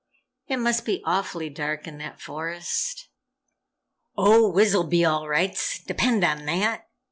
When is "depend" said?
5.85-6.23